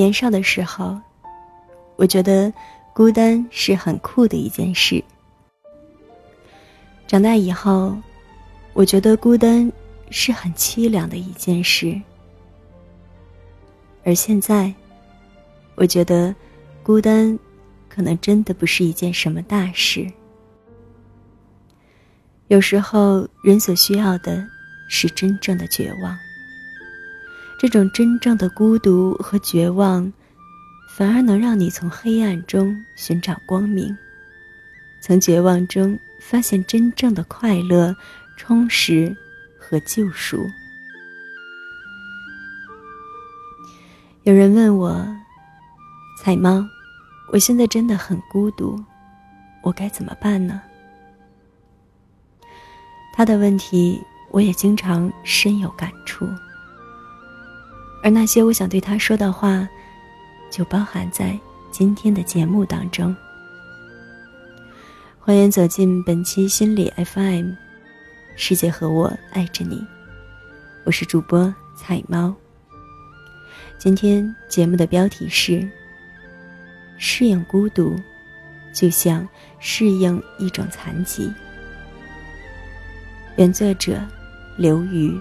[0.00, 0.98] 年少的时候，
[1.96, 2.50] 我觉得
[2.94, 5.04] 孤单是很酷的一件事。
[7.06, 7.94] 长大以后，
[8.72, 9.70] 我觉得孤单
[10.10, 12.00] 是很凄凉的一件事。
[14.02, 14.72] 而现在，
[15.74, 16.34] 我觉得
[16.82, 17.38] 孤单
[17.86, 20.10] 可能真的不是一件什么大事。
[22.48, 24.42] 有时候，人所需要的
[24.88, 26.18] 是真正的绝望。
[27.60, 30.10] 这种真正的孤独和绝望，
[30.96, 33.94] 反而能让你从黑暗中寻找光明，
[35.02, 35.98] 从绝望中。
[36.22, 37.96] 发现真正的快乐、
[38.36, 39.16] 充实
[39.58, 40.38] 和救赎。
[44.24, 45.02] 有人问我
[46.22, 46.62] ：“彩猫，
[47.32, 48.78] 我现在真的很孤独，
[49.62, 50.60] 我该怎么办呢？”
[53.16, 53.98] 他的问题，
[54.30, 56.28] 我也经常深有感触。
[58.02, 59.68] 而那些我想对他说的话，
[60.50, 61.38] 就包含在
[61.70, 63.14] 今天的节目当中。
[65.18, 67.52] 欢迎走进本期心理 FM，
[68.36, 69.86] 世界和我爱着你，
[70.84, 72.34] 我是主播彩猫。
[73.78, 75.68] 今天节目的标题是：
[76.96, 77.94] 适应孤独，
[78.74, 79.28] 就像
[79.58, 81.30] 适应一种残疾。
[83.36, 84.00] 原作者
[84.56, 85.20] 刘瑜。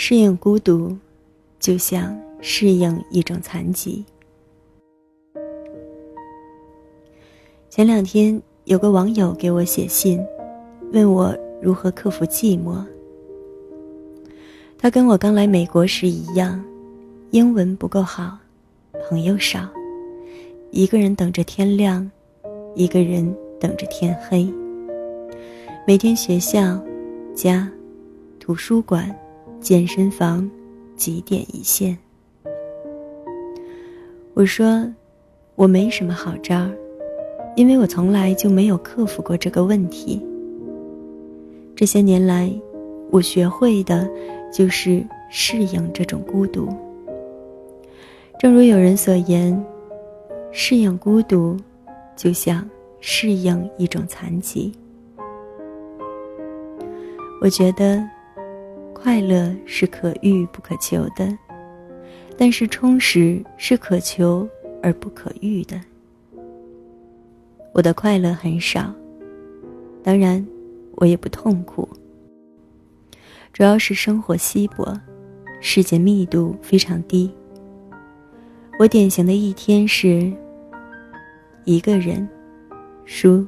[0.00, 0.96] 适应孤独，
[1.58, 4.04] 就像适应一种残疾。
[7.68, 10.24] 前两天有个网友给我写信，
[10.92, 12.80] 问我如何克服寂寞。
[14.78, 16.64] 他跟我刚来美国时一样，
[17.32, 18.38] 英文不够好，
[19.08, 19.68] 朋友少，
[20.70, 22.08] 一个人等着天亮，
[22.76, 24.48] 一个人等着天黑。
[25.84, 26.80] 每天学校、
[27.34, 27.68] 家、
[28.38, 29.12] 图书馆。
[29.60, 30.48] 健身房，
[30.96, 31.96] 几点一线？
[34.34, 34.86] 我说，
[35.56, 36.68] 我没什么好招，
[37.56, 40.24] 因为我从来就没有克服过这个问题。
[41.74, 42.50] 这些年来，
[43.10, 44.08] 我学会的
[44.52, 46.68] 就是适应这种孤独。
[48.38, 49.60] 正如有人所言，
[50.52, 51.56] 适应孤独，
[52.16, 52.68] 就像
[53.00, 54.72] 适应一种残疾。
[57.42, 58.08] 我觉得。
[59.00, 61.36] 快乐是可遇不可求的，
[62.36, 64.46] 但是充实是可求
[64.82, 65.80] 而不可遇的。
[67.72, 68.92] 我的快乐很少，
[70.02, 70.44] 当然，
[70.96, 71.88] 我也不痛苦。
[73.52, 75.00] 主要是生活稀薄，
[75.60, 77.32] 世界密度非常低。
[78.80, 80.32] 我典型的一天是：
[81.64, 82.28] 一个人，
[83.04, 83.46] 书，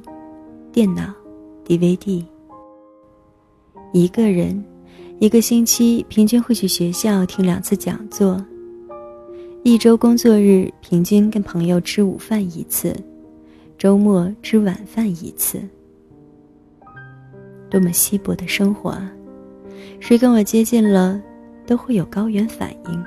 [0.71, 1.13] 电脑
[1.65, 2.25] ，DVD，
[3.91, 4.63] 一个人。
[5.21, 8.43] 一个星期平均会去学校听两次讲座，
[9.61, 12.91] 一周工作日平均跟朋友吃午饭一次，
[13.77, 15.61] 周末吃晚饭一次。
[17.69, 19.11] 多么稀薄的生活啊！
[19.99, 21.21] 谁跟我接近了，
[21.67, 23.03] 都会有高原反应。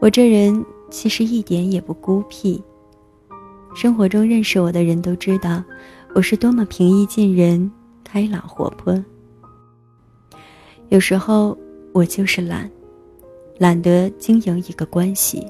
[0.00, 2.62] 我这人其实一点也不孤僻，
[3.74, 5.64] 生活中认识我的人都知道，
[6.14, 7.72] 我是多么平易近人、
[8.04, 9.02] 开朗活泼。
[10.94, 11.58] 有时候
[11.92, 12.70] 我就是懒，
[13.58, 15.44] 懒得经营一个关系。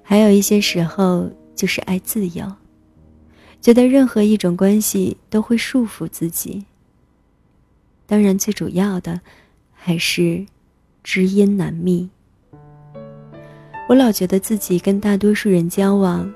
[0.00, 2.46] 还有一些时候就是爱自由，
[3.60, 6.64] 觉得任何一种关系都会束缚自己。
[8.06, 9.20] 当然，最主要的
[9.72, 10.46] 还是
[11.02, 12.08] 知音难觅。
[13.88, 16.32] 我老觉得自己跟大多数人交往，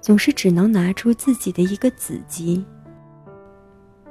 [0.00, 2.64] 总是只能拿出自己的一个子集。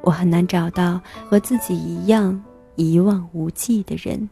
[0.01, 1.00] 我很难找到
[1.30, 2.42] 和自己一样
[2.75, 4.30] 一望无际的人，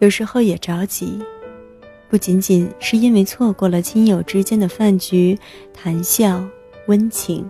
[0.00, 1.18] 有时候也着急，
[2.08, 5.38] 不仅仅是因为错过了亲友之间的饭局、
[5.72, 6.44] 谈笑、
[6.88, 7.48] 温情，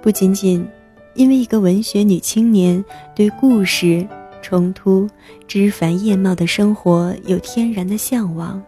[0.00, 0.66] 不仅仅
[1.14, 2.84] 因为一个文学女青年
[3.16, 4.06] 对故事、
[4.40, 5.08] 冲突、
[5.48, 8.62] 枝繁叶茂的生活有天然的向往，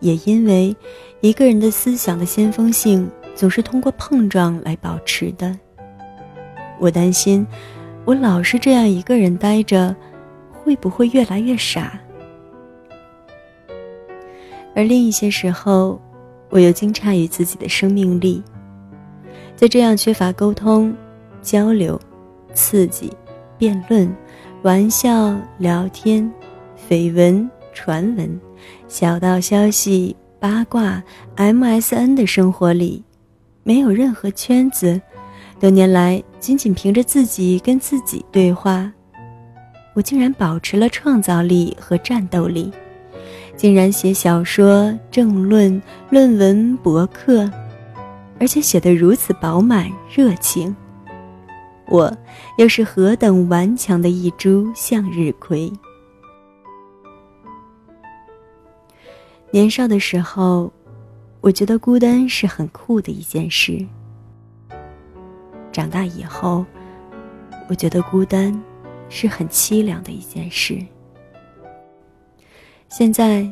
[0.00, 0.76] 也因为
[1.22, 3.10] 一个人的思想的先锋性。
[3.36, 5.56] 总是通过碰撞来保持的。
[6.80, 7.46] 我担心，
[8.04, 9.94] 我老是这样一个人呆着，
[10.50, 12.00] 会不会越来越傻？
[14.74, 16.00] 而另一些时候，
[16.48, 18.42] 我又惊诧于自己的生命力。
[19.54, 20.94] 在这样缺乏沟通、
[21.40, 21.98] 交流、
[22.52, 23.10] 刺激、
[23.56, 24.14] 辩论、
[24.62, 26.30] 玩笑、聊天、
[26.88, 28.40] 绯闻、传闻、
[28.86, 31.02] 小道消息、八卦、
[31.36, 33.02] MSN 的生活里，
[33.66, 35.00] 没有任何圈子。
[35.58, 38.92] 多年来，仅仅凭着自己跟自己对话，
[39.92, 42.70] 我竟然保持了创造力和战斗力，
[43.56, 47.50] 竟然写小说、政论、论文、博客。
[48.38, 50.76] 而且写得如此饱满热情，
[51.88, 52.14] 我
[52.58, 55.72] 又是何等顽强的一株向日葵。
[59.50, 60.70] 年少的时候，
[61.46, 63.86] 我觉得孤单是很酷的一件事。
[65.70, 66.66] 长大以后，
[67.68, 68.52] 我觉得孤单
[69.08, 70.76] 是很凄凉的一件事。
[72.88, 73.48] 现在，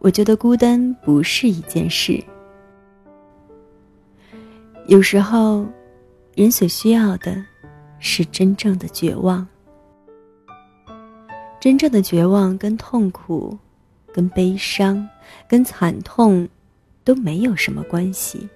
[0.00, 2.22] 我觉得孤单不是一件事。
[4.86, 5.64] 有时候，
[6.34, 7.42] 人所需要的，
[8.00, 9.48] 是真正的绝望。
[11.58, 13.58] 真正的绝望跟痛苦、
[14.12, 15.08] 跟悲伤、
[15.48, 16.46] 跟惨痛，
[17.04, 18.48] 都没有什么关系。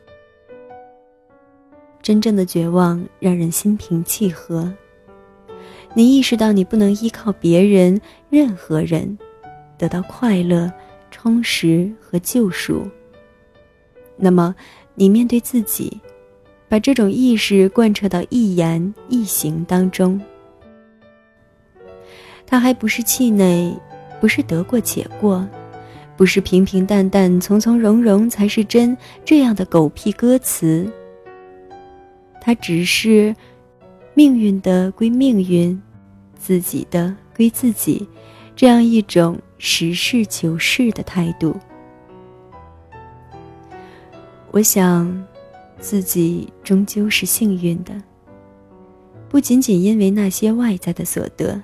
[2.03, 4.73] 真正的绝望让人心平气和。
[5.95, 8.00] 你意识到你不能依靠别人、
[8.31, 9.19] 任何人，
[9.77, 10.73] 得到快乐、
[11.11, 12.89] 充实和救赎。
[14.17, 14.55] 那么，
[14.95, 16.00] 你面对自己。
[16.71, 20.21] 把这种意识贯彻到一言一行当中，
[22.47, 23.75] 他还不是气馁，
[24.21, 25.49] 不是得过且过，
[26.19, 28.94] 不是平平淡淡、从从容容才是真
[29.25, 30.87] 这样的狗屁歌词。
[32.43, 33.35] 它只是
[34.12, 35.81] 命运的归命运，
[36.38, 38.06] 自己的归自己，
[38.55, 41.56] 这样一种实事求是的态度。
[44.50, 45.26] 我想。
[45.81, 47.93] 自己终究是幸运的，
[49.29, 51.62] 不仅仅因为那些外在的所得，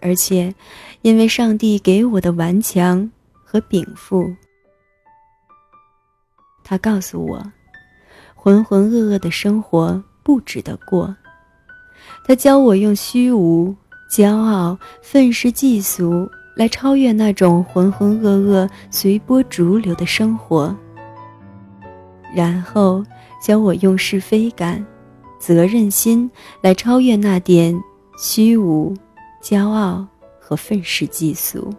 [0.00, 0.54] 而且
[1.02, 3.10] 因为上帝给我的顽强
[3.48, 4.30] 和禀赋。
[6.62, 7.42] 他告诉我，
[8.34, 11.16] 浑浑噩噩的生活不值得过。
[12.26, 13.74] 他教我用虚无、
[14.10, 20.76] 骄傲、愤世嫉俗来超越那种浑浑噩噩、随波逐流的生活。
[22.34, 23.02] 然后。
[23.40, 24.84] 教我用是非感、
[25.38, 26.28] 责任心
[26.60, 27.72] 来超越那点
[28.18, 28.92] 虚无、
[29.40, 30.04] 骄傲
[30.40, 31.72] 和愤世嫉俗。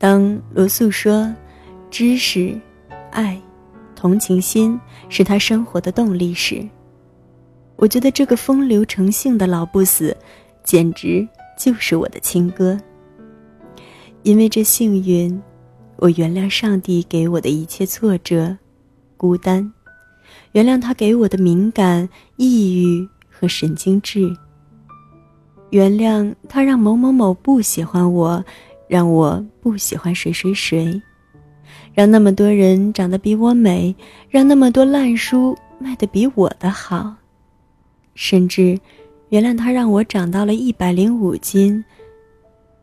[0.00, 1.30] 当罗素说
[1.90, 2.58] 知识、
[3.10, 3.38] 爱、
[3.94, 4.80] 同情心
[5.10, 6.66] 是他生活的动力时，
[7.76, 10.16] 我觉得这个风流成性的老不死，
[10.64, 12.80] 简直就是我的亲哥。
[14.22, 15.38] 因为这幸运，
[15.96, 18.56] 我原谅上帝给我的一切挫折。
[19.18, 19.70] 孤单，
[20.52, 24.34] 原谅他给我的敏感、抑郁和神经质。
[25.68, 28.42] 原谅他让某某某不喜欢我，
[28.90, 31.00] 让我不喜欢谁谁谁，
[31.94, 33.94] 让那么多人长得比我美，
[34.28, 37.14] 让那么多烂书卖得比我的好，
[38.16, 38.76] 甚至
[39.28, 41.84] 原谅他让我长到了一百零五斤，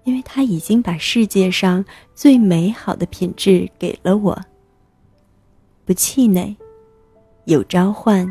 [0.06, 1.84] 因为他已经把世界上
[2.16, 4.42] 最美好的品质给了我。
[5.84, 6.56] 不气馁，
[7.44, 8.26] 有召唤，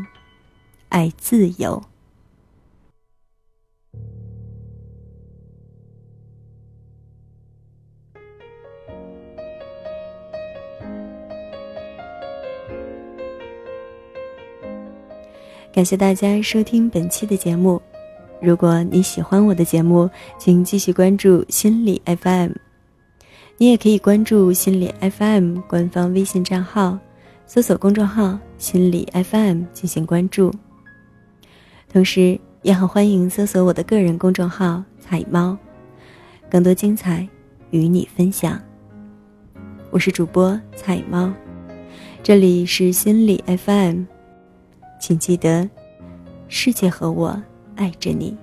[0.89, 1.79] 爱自由。
[15.77, 17.79] 感谢大家收听本期的节目。
[18.41, 22.53] 如果你喜欢我的节目，请继续关注心理 FM。
[23.59, 26.97] 你也可以关注心理 FM 官方微信账号。
[27.45, 30.51] 搜索公众号“心理 FM” 进行关注，
[31.93, 35.55] 同时也很欢迎搜索我的个人公众号“彩猫”，
[36.49, 37.29] 更多精彩
[37.69, 38.59] 与你分享。
[39.91, 41.31] 我是主播彩猫，
[42.23, 44.05] 这里是心理 FM，
[44.99, 45.69] 请记得，
[46.47, 47.41] 世界和我
[47.75, 48.37] 爱着你。